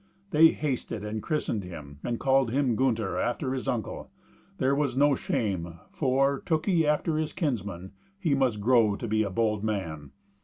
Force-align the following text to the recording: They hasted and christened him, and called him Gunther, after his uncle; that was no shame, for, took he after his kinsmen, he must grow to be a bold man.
They 0.31 0.47
hasted 0.47 1.03
and 1.05 1.21
christened 1.21 1.63
him, 1.63 1.99
and 2.03 2.19
called 2.19 2.49
him 2.49 2.75
Gunther, 2.75 3.19
after 3.19 3.53
his 3.53 3.67
uncle; 3.67 4.09
that 4.57 4.75
was 4.75 4.97
no 4.97 5.13
shame, 5.13 5.75
for, 5.91 6.39
took 6.43 6.65
he 6.65 6.87
after 6.87 7.17
his 7.19 7.33
kinsmen, 7.33 7.91
he 8.17 8.33
must 8.33 8.59
grow 8.61 8.95
to 8.95 9.07
be 9.07 9.21
a 9.21 9.29
bold 9.29 9.63
man. 9.63 10.09